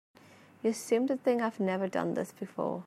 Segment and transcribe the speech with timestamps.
[0.63, 2.79] You seem to think I've never done this before.